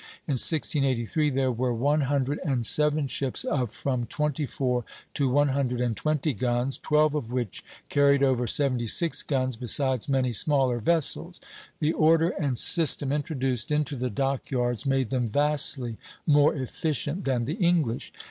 [0.27, 5.49] In 1683 there were one hundred and seven ships of from twenty four to one
[5.49, 10.79] hundred and twenty guns, twelve of which carried over seventy six guns, besides many smaller
[10.79, 11.39] vessels.
[11.77, 17.45] The order and system introduced into the dock yards made them vastly more efficient than
[17.45, 18.11] the English.